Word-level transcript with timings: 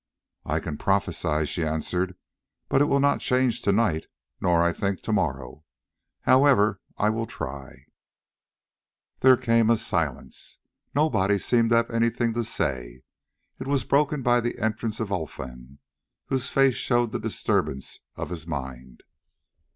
"I 0.45 0.59
can 0.59 0.79
prophesy," 0.79 1.45
she 1.45 1.63
answered; 1.63 2.15
"but 2.69 2.81
it 2.81 2.85
will 2.85 2.99
not 2.99 3.19
change 3.19 3.61
to 3.61 3.71
night, 3.71 4.07
nor, 4.39 4.63
I 4.63 4.73
think, 4.73 5.03
to 5.03 5.13
morrow. 5.13 5.63
However, 6.21 6.81
I 6.97 7.11
will 7.11 7.27
try." 7.27 7.85
Then 9.19 9.39
came 9.41 9.69
a 9.69 9.75
silence: 9.77 10.57
nobody 10.95 11.37
seemed 11.37 11.69
to 11.69 11.75
have 11.75 11.91
anything 11.91 12.33
to 12.33 12.43
say. 12.43 13.03
It 13.59 13.67
was 13.67 13.83
broken 13.83 14.23
by 14.23 14.41
the 14.41 14.57
entrance 14.57 14.99
of 14.99 15.11
Olfan, 15.11 15.77
whose 16.29 16.49
face 16.49 16.73
showed 16.77 17.11
the 17.11 17.19
disturbance 17.19 17.99
of 18.15 18.29
his 18.29 18.47
mind. 18.47 19.03